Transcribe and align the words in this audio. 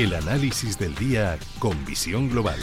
El 0.00 0.14
análisis 0.14 0.78
del 0.78 0.94
día 0.94 1.38
con 1.58 1.84
visión 1.84 2.30
global. 2.30 2.58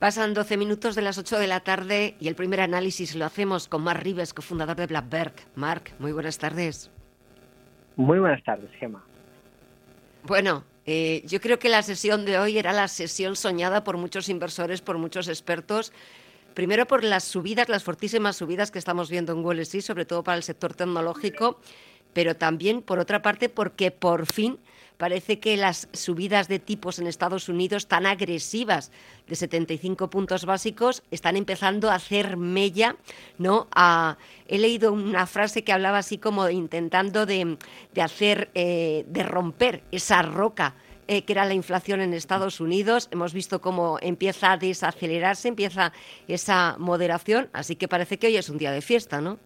Pasan 0.00 0.34
12 0.34 0.56
minutos 0.56 0.96
de 0.96 1.02
las 1.02 1.18
8 1.18 1.38
de 1.38 1.46
la 1.46 1.60
tarde 1.60 2.16
y 2.18 2.26
el 2.26 2.34
primer 2.34 2.60
análisis 2.60 3.14
lo 3.14 3.24
hacemos 3.24 3.68
con 3.68 3.84
Mark 3.84 4.02
Rives, 4.02 4.34
cofundador 4.34 4.74
de 4.74 4.88
Blackberg. 4.88 5.34
Mark, 5.54 5.94
muy 6.00 6.10
buenas 6.10 6.38
tardes. 6.38 6.90
Muy 7.94 8.18
buenas 8.18 8.42
tardes, 8.42 8.72
Gemma. 8.80 9.04
Bueno, 10.24 10.64
eh, 10.84 11.22
yo 11.26 11.40
creo 11.40 11.60
que 11.60 11.68
la 11.68 11.82
sesión 11.82 12.24
de 12.24 12.40
hoy 12.40 12.58
era 12.58 12.72
la 12.72 12.88
sesión 12.88 13.36
soñada 13.36 13.84
por 13.84 13.98
muchos 13.98 14.28
inversores, 14.28 14.80
por 14.80 14.98
muchos 14.98 15.28
expertos. 15.28 15.92
Primero 16.56 16.86
por 16.86 17.04
las 17.04 17.24
subidas, 17.24 17.68
las 17.68 17.84
fortísimas 17.84 18.36
subidas 18.36 18.70
que 18.70 18.78
estamos 18.78 19.10
viendo 19.10 19.34
en 19.34 19.44
Wall 19.44 19.58
Street, 19.58 19.84
sobre 19.84 20.06
todo 20.06 20.24
para 20.24 20.38
el 20.38 20.42
sector 20.42 20.72
tecnológico, 20.72 21.60
pero 22.14 22.34
también, 22.34 22.80
por 22.80 22.98
otra 22.98 23.20
parte, 23.20 23.50
porque 23.50 23.90
por 23.90 24.24
fin 24.24 24.58
parece 24.96 25.38
que 25.38 25.58
las 25.58 25.86
subidas 25.92 26.48
de 26.48 26.58
tipos 26.58 26.98
en 26.98 27.08
Estados 27.08 27.50
Unidos 27.50 27.88
tan 27.88 28.06
agresivas 28.06 28.90
de 29.28 29.36
75 29.36 30.08
puntos 30.08 30.46
básicos 30.46 31.02
están 31.10 31.36
empezando 31.36 31.90
a 31.90 31.96
hacer 31.96 32.38
mella, 32.38 32.96
¿no? 33.36 33.68
he 34.48 34.58
leído 34.58 34.94
una 34.94 35.26
frase 35.26 35.62
que 35.62 35.74
hablaba 35.74 35.98
así 35.98 36.16
como 36.16 36.48
intentando 36.48 37.26
de, 37.26 37.58
hacer, 38.00 38.50
eh, 38.54 39.04
de 39.08 39.22
romper 39.24 39.82
esa 39.92 40.22
roca 40.22 40.74
eh, 41.08 41.24
que 41.24 41.32
era 41.32 41.44
la 41.44 41.54
inflación 41.54 42.00
en 42.00 42.12
Estados 42.12 42.60
Unidos. 42.60 43.08
Hemos 43.12 43.32
visto 43.32 43.60
cómo 43.60 43.98
empieza 44.02 44.52
a 44.52 44.56
desacelerarse, 44.56 45.48
empieza 45.48 45.92
esa 46.28 46.76
moderación, 46.78 47.48
así 47.52 47.76
que 47.76 47.88
parece 47.88 48.18
que 48.18 48.26
hoy 48.26 48.36
es 48.36 48.50
un 48.50 48.58
día 48.58 48.72
de 48.72 48.80
fiesta, 48.80 49.20
¿no? 49.20 49.38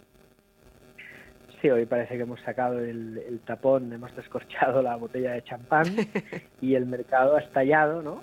Sí, 1.60 1.68
hoy 1.68 1.84
parece 1.84 2.16
que 2.16 2.22
hemos 2.22 2.40
sacado 2.40 2.78
el, 2.78 3.40
tapón, 3.44 3.92
hemos 3.92 4.14
descorchado 4.16 4.80
la 4.80 4.96
botella 4.96 5.32
de 5.32 5.44
champán 5.44 5.84
y 6.62 6.74
el 6.74 6.86
mercado 6.86 7.36
ha 7.36 7.40
estallado, 7.40 8.00
¿no? 8.00 8.22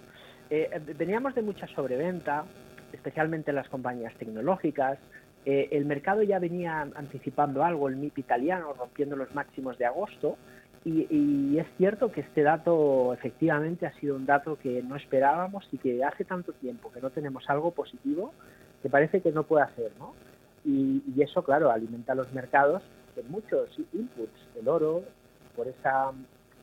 Eh, 0.50 0.70
veníamos 0.98 1.36
de 1.36 1.44
mucha 1.44 1.68
sobreventa, 1.68 2.46
especialmente 2.94 3.52
en 3.52 3.56
las 3.56 3.70
compañías 3.70 4.14
tecnológicas. 4.16 4.98
Eh, 5.46 5.70
el 5.72 5.86
mercado 5.86 6.24
ya 6.24 6.40
venía 6.40 6.82
anticipando 6.96 7.64
algo, 7.64 7.88
el 7.88 7.98
MIP 7.98 8.18
italiano 8.18 8.74
rompiendo 8.74 9.16
los 9.16 9.34
máximos 9.36 9.78
de 9.78 9.86
agosto. 9.86 10.38
Y, 10.90 11.58
es 11.58 11.68
cierto 11.78 12.12
que 12.14 12.22
este 12.22 12.44
dato 12.44 13.14
efectivamente 13.14 13.86
ha 13.86 13.94
sido 14.00 14.16
un 14.16 14.26
dato 14.26 14.58
que 14.58 14.82
no 14.82 14.96
esperábamos 14.96 15.68
y 15.72 15.78
que 15.78 16.02
hace 16.04 16.24
tanto 16.24 16.54
tiempo 16.54 16.92
que 16.94 17.02
no 17.02 17.10
tenemos 17.10 17.50
algo 17.50 17.72
positivo 17.72 18.32
que 18.82 18.90
parece 18.90 19.22
que 19.22 19.32
no 19.34 19.44
puede 19.44 19.66
hacer, 19.66 19.92
¿no? 20.00 20.14
Y, 20.64 21.04
y 21.14 21.22
eso, 21.22 21.44
claro, 21.44 21.72
alimenta 21.72 22.16
los 22.16 22.32
mercados 22.32 22.84
muchos 23.24 23.70
inputs, 23.94 24.48
el 24.60 24.68
oro, 24.68 25.04
por 25.56 25.68
esa 25.68 26.12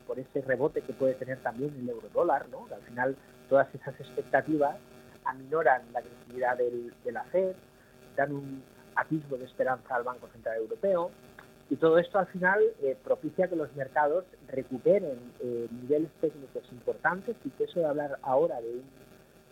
por 0.07 0.19
ese 0.19 0.41
rebote 0.41 0.81
que 0.81 0.93
puede 0.93 1.15
tener 1.15 1.39
también 1.39 1.73
el 1.79 1.89
euro 1.89 2.07
dólar, 2.13 2.47
¿no? 2.49 2.67
al 2.71 2.81
final 2.83 3.15
todas 3.49 3.73
esas 3.73 3.99
expectativas 3.99 4.77
aminoran 5.23 5.81
la 5.91 5.99
agresividad 5.99 6.57
del, 6.57 6.93
de 7.03 7.11
la 7.11 7.23
Fed, 7.25 7.55
dan 8.15 8.31
un 8.31 8.63
atisbo 8.95 9.35
de 9.35 9.45
esperanza 9.45 9.95
al 9.95 10.03
Banco 10.03 10.27
Central 10.27 10.57
Europeo 10.57 11.09
y 11.69 11.77
todo 11.77 11.97
esto 11.97 12.19
al 12.19 12.27
final 12.27 12.59
eh, 12.81 12.95
propicia 13.03 13.47
que 13.47 13.55
los 13.55 13.73
mercados 13.75 14.25
recuperen 14.47 15.17
eh, 15.41 15.67
niveles 15.71 16.11
técnicos 16.21 16.63
importantes 16.71 17.35
y 17.43 17.49
que 17.49 17.63
eso 17.63 17.79
de 17.79 17.87
hablar 17.87 18.19
ahora 18.21 18.61
de 18.61 18.69
un 18.69 18.83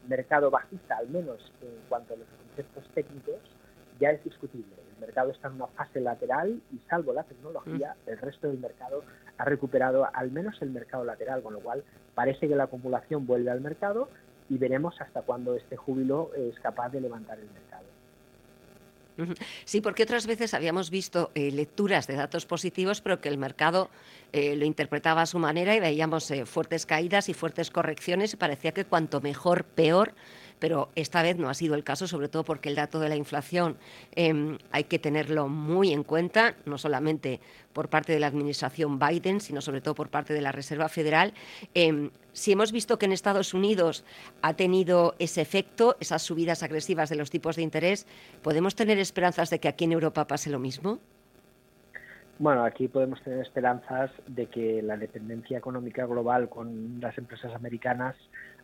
mercado 0.08 0.52
bajista, 0.52 0.97
al 0.97 1.09
menos 1.09 1.39
en 1.61 1.73
cuanto 1.89 2.14
a 2.14 2.17
los 2.17 2.28
conceptos 2.28 2.84
técnicos, 2.94 3.39
ya 4.00 4.11
es 4.11 4.23
discutible. 4.23 4.75
El 4.95 5.02
mercado 5.02 5.31
está 5.31 5.47
en 5.47 5.56
una 5.56 5.67
fase 5.67 6.02
lateral 6.02 6.61
y 6.72 6.78
salvo 6.88 7.14
la 7.14 7.23
tecnología, 7.23 7.95
mm. 8.06 8.09
el 8.09 8.17
resto 8.19 8.47
del 8.47 8.59
mercado 8.59 9.03
ha 9.38 9.45
recuperado 9.45 10.08
al 10.14 10.31
menos 10.31 10.61
el 10.61 10.69
mercado 10.69 11.03
lateral, 11.03 11.41
con 11.41 11.53
lo 11.53 11.62
cual 11.62 11.84
parece 12.13 12.47
que 12.47 12.56
la 12.56 12.66
acumulación 12.66 13.25
vuelve 13.25 13.50
al 13.50 13.62
mercado 13.62 14.07
y 14.50 14.57
veremos 14.57 15.00
hasta 15.02 15.23
cuándo 15.23 15.56
este 15.56 15.78
júbilo 15.78 16.31
es 16.35 16.59
capaz 16.59 16.90
de 16.90 17.02
levantar 17.02 17.40
el 17.40 17.50
mercado. 17.50 17.72
Sí, 19.66 19.81
porque 19.81 20.03
otras 20.03 20.25
veces 20.28 20.53
habíamos 20.53 20.90
visto 20.90 21.31
eh, 21.35 21.51
lecturas 21.51 22.07
de 22.07 22.16
datos 22.16 22.46
positivos, 22.46 23.01
pero 23.01 23.22
que 23.22 23.29
el 23.29 23.38
mercado 23.38 23.90
eh, 24.31 24.56
lo 24.56 24.66
interpretaba 24.66 25.22
a 25.22 25.25
su 25.25 25.40
manera 25.40 25.75
y 25.75 25.79
veíamos 25.79 26.29
eh, 26.31 26.46
fuertes 26.46 26.85
caídas 26.85 27.29
y 27.29 27.34
fuertes 27.34 27.69
correcciones 27.69 28.34
y 28.34 28.38
parecía 28.38 28.72
que 28.72 28.85
cuanto 28.85 29.22
mejor, 29.22 29.63
peor 29.63 30.13
pero 30.63 30.88
esta 30.96 31.22
vez 31.22 31.35
no 31.35 31.50
ha 31.50 31.53
sido 31.53 31.75
el 31.75 31.84
caso, 31.84 32.07
sobre 32.07 32.29
todo 32.29 32.46
porque 32.46 32.69
el 32.69 32.75
dato 32.75 33.01
de 33.01 33.09
la 33.09 33.18
inflación 33.18 33.75
em, 34.16 34.57
hay 34.72 34.85
que 34.85 34.97
tenerlo 34.97 35.50
muy 35.50 35.91
en 35.91 36.03
cuenta, 36.03 36.56
no 36.63 36.78
solamente 36.78 37.41
por 37.74 37.90
parte 37.90 38.13
de 38.13 38.22
la 38.22 38.28
administración 38.28 38.97
Biden, 38.97 39.41
sino 39.41 39.59
sobre 39.59 39.81
todo 39.81 39.94
por 39.94 40.07
parte 40.07 40.34
de 40.34 40.40
la 40.40 40.53
Reserva 40.53 40.88
Federal. 40.88 41.34
Em, 41.73 42.12
si 42.31 42.53
hemos 42.53 42.72
visto 42.72 42.97
que 42.97 43.07
en 43.07 43.12
Estados 43.12 43.53
Unidos 43.53 44.06
ha 44.41 44.53
tenido 44.53 45.16
ese 45.19 45.41
efecto, 45.41 45.97
esas 46.00 46.22
subidas 46.22 46.63
agresivas 46.63 47.09
de 47.09 47.18
los 47.18 47.29
tipos 47.29 47.57
de 47.57 47.63
interés, 47.63 48.07
¿podemos 48.41 48.73
tener 48.73 49.00
esperanzas 49.00 49.50
de 49.50 49.59
que 49.59 49.68
aquí 49.68 49.84
en 49.84 49.91
Europa 49.91 50.28
pase 50.28 50.50
lo 50.50 50.59
mismo? 50.59 51.02
Bueno, 52.40 52.64
aquí 52.64 52.88
podemos 52.88 53.22
tener 53.22 53.40
esperanzas 53.40 54.12
de 54.28 54.48
que 54.48 54.82
la 54.82 54.98
dependencia 54.98 55.58
económica 55.58 56.06
global 56.06 56.50
con 56.50 57.00
las 57.00 57.18
empresas 57.18 57.54
americanas 57.54 58.16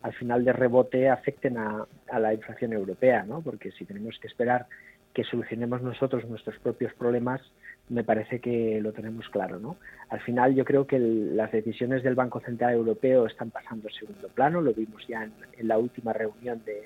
al 0.02 0.13
final 0.13 0.44
de 0.44 0.53
rebote 0.53 1.09
afecten 1.09 1.57
a, 1.57 1.85
la 2.18 2.34
inflación 2.34 2.74
europea, 2.74 3.24
¿no? 3.24 3.41
Porque 3.41 3.72
si 3.72 3.85
tenemos 3.85 4.18
que 4.19 4.28
esperar 4.28 4.66
que 5.13 5.24
solucionemos 5.24 5.81
nosotros 5.81 6.28
nuestros 6.28 6.57
propios 6.59 6.94
problemas, 6.94 7.41
me 7.90 8.03
parece 8.03 8.40
que 8.40 8.80
lo 8.81 8.94
tenemos 8.94 9.28
claro, 9.30 9.59
¿no? 9.59 9.78
Al 10.09 10.22
final 10.22 10.56
yo 10.56 10.63
creo 10.63 10.88
que 10.88 11.00
las 11.00 11.51
decisiones 11.51 12.03
del 12.03 12.16
Banco 12.16 12.40
Central 12.40 12.74
Europeo 12.74 13.25
están 13.25 13.50
pasando 13.50 13.88
a 13.88 13.91
segundo 13.91 14.30
plano, 14.30 14.62
lo 14.62 14.74
vimos 14.74 15.06
ya 15.07 15.24
en, 15.24 15.68
la 15.68 15.78
última 15.78 16.13
reunión 16.13 16.62
de, 16.66 16.84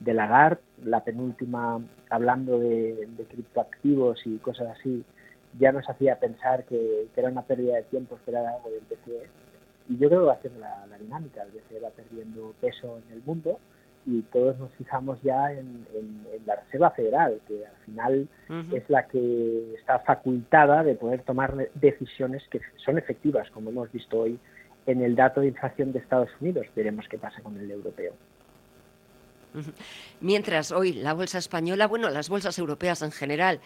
de, 0.00 0.14
Lagarde, 0.14 0.60
la 0.84 1.04
penúltima 1.04 1.80
hablando 2.10 2.58
de, 2.58 3.08
criptoactivos 3.28 4.26
y 4.26 4.38
cosas 4.38 4.68
así, 4.78 5.04
ya 5.58 5.72
nos 5.72 5.88
hacía 5.88 6.18
pensar 6.18 6.64
que, 6.64 7.08
que, 7.14 7.20
era 7.20 7.30
una 7.30 7.42
pérdida 7.42 7.76
de 7.76 7.82
tiempo 7.84 8.16
esperar 8.16 8.46
algo 8.46 8.70
del 8.70 8.82
BCE 8.88 9.26
y 9.88 9.98
yo 9.98 10.08
creo 10.08 10.20
que 10.20 10.26
va 10.26 10.32
a 10.32 10.42
ser 10.42 10.52
la, 10.56 10.86
dinámica, 10.98 11.42
el 11.42 11.50
BCE 11.50 11.80
va 11.80 11.90
perdiendo 11.90 12.54
peso 12.60 12.98
en 13.06 13.16
el 13.16 13.22
mundo 13.24 13.58
y 14.04 14.22
todos 14.22 14.58
nos 14.58 14.70
fijamos 14.74 15.20
ya 15.22 15.52
en, 15.52 15.86
la 16.44 16.56
Reserva 16.56 16.90
Federal, 16.92 17.40
que 17.48 17.66
al 17.66 17.76
final 17.84 18.28
es 18.72 18.88
la 18.88 19.06
que 19.08 19.74
está 19.74 19.98
facultada 20.00 20.84
de 20.84 20.94
poder 20.94 21.22
tomar 21.22 21.56
decisiones 21.74 22.44
que 22.50 22.60
son 22.84 22.98
efectivas, 22.98 23.50
como 23.50 23.70
hemos 23.70 23.90
visto 23.90 24.20
hoy 24.20 24.38
en 24.86 25.02
el 25.02 25.16
dato 25.16 25.40
de 25.40 25.48
inflación 25.48 25.92
de 25.92 25.98
Estados 25.98 26.30
Unidos. 26.40 26.66
Veremos 26.76 27.06
qué 27.08 27.18
pasa 27.18 27.42
con 27.42 27.58
el 27.58 27.68
europeo. 27.68 28.12
Mientras 30.20 30.70
hoy 30.70 30.92
la 30.92 31.14
bolsa 31.14 31.38
española, 31.38 31.86
bueno, 31.86 32.10
las 32.10 32.28
bolsas 32.28 32.58
europeas 32.58 33.02
en 33.02 33.10
general, 33.10 33.60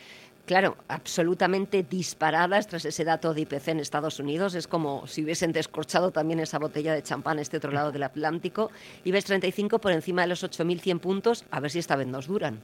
claro, 0.50 0.76
absolutamente 0.88 1.84
disparadas 1.84 2.66
tras 2.66 2.84
ese 2.84 3.04
dato 3.04 3.32
de 3.34 3.42
IPC 3.42 3.68
en 3.68 3.78
Estados 3.78 4.18
Unidos. 4.18 4.56
Es 4.56 4.66
como 4.66 5.06
si 5.06 5.22
hubiesen 5.22 5.52
descorchado 5.52 6.10
también 6.10 6.40
esa 6.40 6.58
botella 6.58 6.92
de 6.92 7.04
champán 7.04 7.38
este 7.38 7.58
otro 7.58 7.70
lado 7.70 7.92
del 7.92 8.02
Atlántico. 8.02 8.72
IBEX 9.04 9.26
35 9.26 9.78
por 9.78 9.92
encima 9.92 10.22
de 10.22 10.26
los 10.26 10.42
8.100 10.42 10.98
puntos, 10.98 11.46
a 11.52 11.60
ver 11.60 11.70
si 11.70 11.78
esta 11.78 11.94
vez 11.94 12.08
nos 12.08 12.26
duran. 12.26 12.58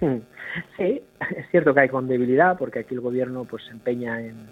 Hmm. 0.00 0.20
Sí, 0.78 1.02
es 1.36 1.50
cierto 1.50 1.74
que 1.74 1.80
hay 1.80 1.88
con 1.90 2.08
debilidad 2.08 2.56
porque 2.56 2.78
aquí 2.78 2.94
el 2.94 3.02
gobierno 3.02 3.44
pues 3.44 3.62
se 3.64 3.72
empeña 3.72 4.18
en, 4.22 4.48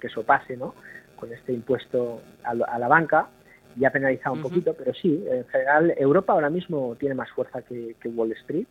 que 0.00 0.06
eso 0.06 0.22
pase, 0.22 0.56
¿no? 0.56 0.74
Con 1.16 1.30
este 1.34 1.52
impuesto 1.52 2.22
a, 2.44 2.54
la 2.54 2.88
banca 2.88 3.28
y 3.78 3.84
ha 3.84 3.90
penalizado 3.90 4.36
un 4.36 4.40
poquito, 4.42 4.72
pero 4.72 4.94
sí, 4.94 5.22
en 5.30 5.46
general 5.48 5.92
Europa 5.98 6.32
ahora 6.32 6.48
mismo 6.48 6.96
tiene 6.98 7.14
más 7.14 7.30
fuerza 7.32 7.60
que 7.60 7.94
Wall 8.08 8.32
Street 8.32 8.66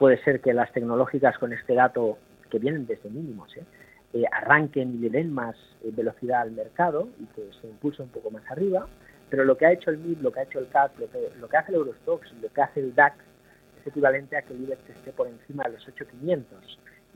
puede 0.00 0.16
ser 0.24 0.40
que 0.40 0.54
las 0.54 0.72
tecnológicas 0.72 1.36
con 1.36 1.52
este 1.52 1.74
dato, 1.74 2.16
que 2.50 2.58
vienen 2.58 2.86
desde 2.86 3.10
mínimos, 3.10 3.54
¿eh? 3.54 3.64
Eh, 4.14 4.24
arranquen 4.32 4.94
y 4.94 4.98
le 4.98 5.10
den 5.10 5.30
más 5.30 5.54
eh, 5.84 5.90
velocidad 5.92 6.40
al 6.40 6.52
mercado 6.52 7.10
y 7.20 7.26
que 7.26 7.50
se 7.60 7.66
impulse 7.66 8.02
un 8.02 8.08
poco 8.08 8.30
más 8.30 8.42
arriba, 8.50 8.88
pero 9.28 9.44
lo 9.44 9.58
que 9.58 9.66
ha 9.66 9.72
hecho 9.72 9.90
el 9.90 9.98
MIB, 9.98 10.22
lo 10.22 10.32
que 10.32 10.40
ha 10.40 10.44
hecho 10.44 10.58
el 10.58 10.68
CAC, 10.68 10.98
lo 10.98 11.10
que, 11.10 11.56
hace 11.56 11.72
el 11.72 11.74
Eurostox, 11.76 12.32
lo 12.40 12.50
que 12.50 12.62
hace 12.62 12.80
el 12.80 12.94
DAX, 12.94 13.14
es 13.78 13.86
equivalente 13.86 14.38
a 14.38 14.42
que 14.42 14.54
el 14.54 14.62
IBEX 14.62 14.80
esté 14.88 15.12
por 15.12 15.28
encima 15.28 15.64
de 15.64 15.72
los 15.74 15.86
8.500. 15.86 16.44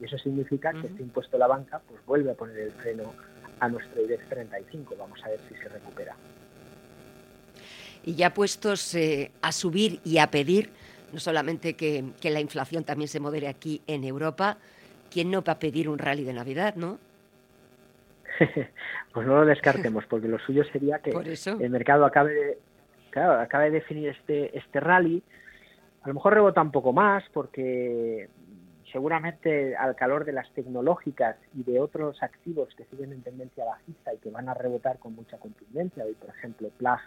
Y 0.00 0.04
eso 0.04 0.18
significa 0.18 0.72
que 0.72 0.86
este 0.86 1.02
impuesto 1.02 1.36
a 1.36 1.40
la 1.40 1.46
banca 1.46 1.80
pues 1.88 2.04
vuelve 2.04 2.32
a 2.32 2.34
poner 2.34 2.58
el 2.58 2.72
freno 2.72 3.14
a 3.60 3.68
nuestro 3.70 4.02
IBEX 4.02 4.28
35. 4.28 4.94
Vamos 4.98 5.24
a 5.24 5.30
ver 5.30 5.40
si 5.48 5.54
se 5.54 5.70
recupera. 5.70 6.14
Y 8.04 8.14
ya 8.14 8.34
puestos 8.34 8.94
a 9.40 9.52
subir 9.52 10.00
y 10.04 10.18
a 10.18 10.30
pedir, 10.30 10.70
no 11.14 11.20
solamente 11.20 11.74
que, 11.74 12.04
la 12.22 12.40
inflación 12.40 12.84
también 12.84 13.08
se 13.08 13.20
modere 13.20 13.48
aquí 13.48 13.80
en 13.86 14.04
Europa, 14.04 14.58
¿quién 15.10 15.30
no 15.30 15.42
va 15.42 15.54
a 15.54 15.58
pedir 15.58 15.88
un 15.88 15.98
rally 15.98 16.24
de 16.24 16.32
Navidad, 16.32 16.74
no? 16.74 16.98
pues 19.12 19.26
no 19.26 19.36
lo 19.36 19.46
descartemos, 19.46 20.04
porque 20.06 20.26
lo 20.26 20.40
suyo 20.40 20.64
sería 20.64 20.98
que 20.98 21.10
el 21.12 21.70
mercado 21.70 22.04
acabe 22.04 22.34
de, 22.34 22.58
claro, 23.10 23.40
acabe 23.40 23.66
de 23.66 23.78
definir 23.78 24.08
este, 24.08 24.58
este 24.58 24.80
rally. 24.80 25.22
A 26.02 26.08
lo 26.08 26.14
mejor 26.14 26.34
rebota 26.34 26.60
un 26.60 26.72
poco 26.72 26.92
más, 26.92 27.22
porque 27.32 28.28
seguramente 28.90 29.76
al 29.76 29.94
calor 29.94 30.24
de 30.24 30.32
las 30.32 30.50
tecnológicas 30.52 31.36
y 31.54 31.62
de 31.62 31.78
otros 31.78 32.20
activos 32.22 32.74
que 32.76 32.84
siguen 32.86 33.12
en 33.12 33.22
tendencia 33.22 33.64
bajista 33.64 34.12
y 34.12 34.18
que 34.18 34.30
van 34.30 34.48
a 34.48 34.54
rebotar 34.54 34.98
con 34.98 35.14
mucha 35.14 35.38
contundencia, 35.38 36.04
hoy 36.04 36.14
por 36.14 36.30
ejemplo 36.30 36.70
Plug, 36.76 37.00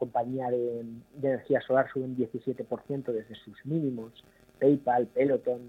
compañía 0.00 0.50
de, 0.50 0.82
energía 1.22 1.60
solar, 1.60 1.86
sube 1.92 2.04
un 2.04 2.16
17% 2.16 3.04
desde 3.12 3.34
sus 3.36 3.64
mínimos, 3.66 4.24
PayPal, 4.58 5.06
Peloton, 5.08 5.60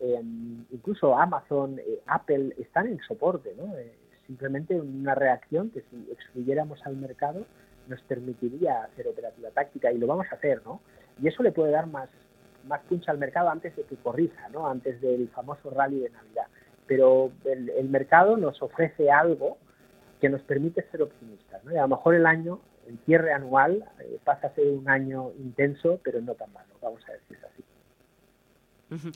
em, 0.00 0.64
incluso 0.70 1.18
Amazon, 1.18 1.78
eh, 1.78 2.00
Apple 2.06 2.54
están 2.58 2.86
en 2.86 3.00
soporte, 3.00 3.54
¿no? 3.56 3.76
Eh, 3.76 3.92
simplemente 4.26 4.78
una 4.78 5.14
reacción 5.14 5.70
que 5.70 5.80
si 5.90 6.08
excluyéramos 6.12 6.78
al 6.86 6.96
mercado 6.96 7.46
nos 7.88 8.00
permitiría 8.02 8.84
hacer 8.84 9.08
operativa 9.08 9.50
táctica 9.50 9.90
y 9.90 9.98
lo 9.98 10.06
vamos 10.06 10.26
a 10.30 10.36
hacer, 10.36 10.62
¿no? 10.64 10.80
Y 11.20 11.26
eso 11.26 11.42
le 11.42 11.52
puede 11.52 11.72
dar 11.72 11.86
más, 11.86 12.08
más 12.66 12.80
puncha 12.82 13.10
al 13.10 13.18
mercado 13.18 13.48
antes 13.48 13.74
de 13.74 13.82
que 13.84 13.96
corrija, 13.96 14.48
¿no? 14.50 14.68
Antes 14.68 15.00
del 15.00 15.28
famoso 15.30 15.70
rally 15.70 16.00
de 16.00 16.10
Navidad. 16.10 16.46
Pero 16.86 17.32
el, 17.44 17.88
mercado 17.88 18.36
nos 18.36 18.62
ofrece 18.62 19.10
algo 19.10 19.56
que 20.20 20.28
nos 20.28 20.42
permite 20.42 20.82
ser 20.90 21.02
optimistas, 21.02 21.64
¿no? 21.64 21.72
Y 21.72 21.76
a 21.76 21.82
lo 21.82 21.88
mejor 21.88 22.14
el 22.14 22.26
año, 22.26 22.60
el 22.90 22.98
cierre 23.06 23.32
anual, 23.32 23.84
eh, 24.00 24.18
pasa 24.24 24.48
a 24.48 24.54
ser 24.54 24.66
un 24.66 24.88
año 24.88 25.30
intenso, 25.38 26.00
pero 26.02 26.20
no 26.20 26.34
tan 26.34 26.52
malo, 26.52 26.68
vamos 26.82 27.02
a 27.08 27.12
decir 27.12 27.38
así. 27.44 29.12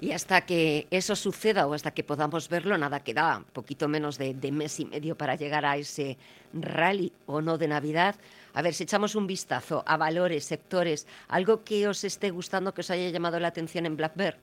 Y 0.00 0.12
hasta 0.12 0.40
que 0.40 0.88
eso 0.90 1.14
suceda 1.14 1.66
o 1.66 1.74
hasta 1.74 1.92
que 1.92 2.02
podamos 2.02 2.48
verlo, 2.48 2.76
nada 2.76 3.00
queda, 3.00 3.44
poquito 3.52 3.86
menos 3.86 4.18
de, 4.18 4.34
mes 4.50 4.80
y 4.80 4.86
medio 4.86 5.16
para 5.16 5.36
llegar 5.36 5.64
a 5.64 5.76
ese 5.76 6.16
rally 6.52 7.12
o 7.26 7.40
no 7.40 7.58
de 7.58 7.68
Navidad. 7.68 8.16
A 8.54 8.62
ver, 8.62 8.72
si 8.72 8.84
echamos 8.84 9.14
un 9.14 9.26
vistazo 9.26 9.84
a 9.86 9.96
valores, 9.96 10.44
sectores, 10.44 11.06
algo 11.28 11.62
que 11.62 11.86
os 11.86 12.02
esté 12.04 12.30
gustando, 12.30 12.74
que 12.74 12.80
os 12.80 12.90
haya 12.90 13.10
llamado 13.10 13.38
la 13.38 13.48
atención 13.48 13.86
en 13.86 13.96
Black 13.96 14.16
Bear. 14.16 14.36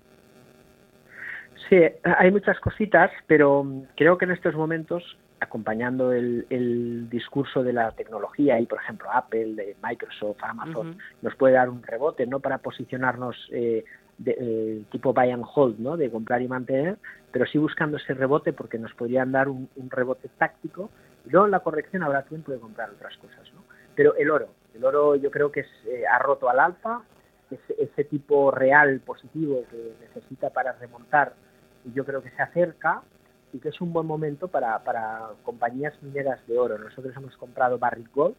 Sí, 1.68 1.77
hay 2.04 2.31
muchas 2.31 2.60
cositas, 2.60 3.12
pero 3.27 3.66
creo 3.95 4.18
que 4.18 4.25
en 4.25 4.31
estos 4.31 4.56
momentos, 4.56 5.18
acompañando 5.39 6.12
el, 6.12 7.07
discurso 7.09 7.63
de 7.63 7.74
la 7.74 7.91
tecnología 7.91 8.59
y, 8.59 8.65
por 8.65 8.80
ejemplo, 8.80 9.09
Apple, 9.12 9.56
de 9.56 9.75
Microsoft, 9.81 10.38
Amazon, 10.41 10.97
nos 11.21 11.36
puede 11.36 11.56
dar 11.56 11.69
un 11.69 11.81
rebote, 11.83 12.27
¿no? 12.27 12.39
Para 12.39 12.59
posicionarnos 12.59 13.36
eh, 13.51 13.83
de, 14.19 14.36
eh, 14.38 14.83
tipo 14.91 15.13
buy 15.13 15.31
and 15.31 15.45
hold, 15.56 15.80
¿no? 15.80 15.97
de 15.97 16.12
comprar 16.12 16.41
y 16.41 16.47
mantener, 16.47 16.97
pero 17.31 17.45
sí 17.45 17.57
buscando 17.57 17.97
ese 17.97 18.13
rebote 18.13 18.53
porque 18.53 18.77
nos 18.77 18.94
podrían 18.94 19.31
dar 19.31 19.47
un, 19.47 19.69
rebote 19.89 20.30
táctico 20.38 20.91
y 21.25 21.31
luego 21.31 21.45
en 21.45 21.51
la 21.51 21.62
corrección 21.62 22.03
habrá 22.03 22.24
tiempo 22.24 22.51
de 22.51 22.59
comprar 22.59 22.89
otras 22.92 23.18
cosas. 23.18 23.51
¿no? 23.53 23.63
Pero 23.95 24.15
el 24.15 24.30
oro, 24.30 24.50
el 24.75 24.83
oro 24.83 25.15
yo 25.15 25.31
creo 25.31 25.51
que 25.51 25.62
es, 25.62 25.68
eh, 25.88 26.03
ha 26.06 26.19
roto 26.19 26.50
al 26.50 26.59
alza, 26.59 27.01
ese, 27.50 27.75
ese 27.80 28.03
tipo 28.03 28.51
real 28.51 29.00
positivo 29.00 29.63
que 29.71 29.94
necesita 30.01 30.51
para 30.51 30.74
remontar 30.74 31.33
y 31.85 31.94
yo 31.94 32.06
creo 32.06 32.21
que 32.21 32.30
se 32.31 32.42
acerca 32.42 33.01
y 33.54 33.60
que 33.60 33.69
es 33.69 33.81
un 33.81 33.94
buen 33.94 34.06
momento 34.06 34.48
para, 34.48 34.84
para 34.84 35.30
compañías 35.44 35.94
mineras 36.01 36.40
de 36.48 36.57
oro. 36.57 36.78
Nosotros 36.78 37.16
hemos 37.16 37.36
comprado 37.38 37.78
Barrick 37.78 38.13
Gold 38.13 38.36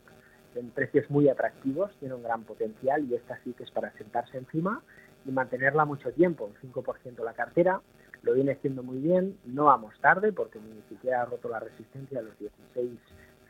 en 0.54 0.70
precios 0.70 1.08
muy 1.10 1.28
atractivos, 1.28 1.90
tiene 2.00 2.14
un 2.14 2.22
gran 2.22 2.44
potencial 2.44 3.04
y 3.04 3.14
esta 3.14 3.38
sí 3.44 3.52
que 3.52 3.64
es 3.64 3.70
para 3.70 3.92
sentarse 3.92 4.36
encima 4.38 4.82
y 5.24 5.30
mantenerla 5.30 5.84
mucho 5.84 6.12
tiempo, 6.12 6.50
un 6.62 6.72
5% 6.72 7.24
la 7.24 7.34
cartera, 7.34 7.80
lo 8.22 8.34
viene 8.34 8.52
haciendo 8.52 8.82
muy 8.82 8.98
bien, 8.98 9.38
no 9.44 9.66
vamos 9.66 9.94
tarde 10.00 10.32
porque 10.32 10.58
ni 10.58 10.82
siquiera 10.88 11.22
ha 11.22 11.24
roto 11.24 11.48
la 11.48 11.60
resistencia 11.60 12.20
de 12.20 12.26
los 12.26 12.38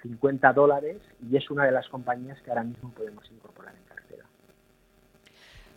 16,50 0.05 0.55
dólares 0.55 0.99
y 1.29 1.37
es 1.37 1.51
una 1.51 1.65
de 1.65 1.73
las 1.73 1.89
compañías 1.89 2.41
que 2.43 2.51
ahora 2.51 2.65
mismo 2.65 2.91
podemos 2.93 3.29
incorporar 3.31 3.75
en 3.75 3.85
cartera. 3.85 4.25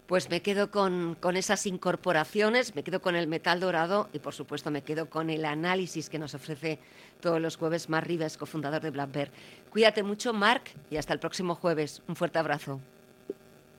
Pues 0.08 0.30
me 0.30 0.42
quedo 0.42 0.70
con, 0.70 1.16
con, 1.20 1.38
esas 1.38 1.66
incorporaciones, 1.66 2.76
me 2.76 2.84
quedo 2.84 3.02
con 3.02 3.16
el 3.16 3.28
metal 3.28 3.60
dorado 3.60 4.10
y 4.12 4.20
por 4.20 4.34
supuesto 4.34 4.70
me 4.70 4.82
quedo 4.82 5.10
con 5.10 5.30
el 5.30 5.46
análisis 5.46 6.10
que 6.10 6.20
nos 6.20 6.36
ofrece 6.36 6.80
todos 7.22 7.40
los 7.40 7.56
jueves 7.56 7.90
Mar 7.90 8.06
Rives, 8.06 8.38
cofundador 8.38 8.82
de 8.82 8.92
Black 8.92 9.12
Bear. 9.14 9.30
Cuídate 9.70 10.04
mucho, 10.04 10.34
Marc, 10.34 10.72
y 10.90 10.98
hasta 10.98 11.14
el 11.14 11.20
próximo 11.20 11.56
jueves. 11.56 12.02
Un 12.08 12.16
fuerte 12.16 12.38
abrazo. 12.38 12.82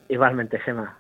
Igualmente, 0.09 0.59
Gemma. 0.61 0.99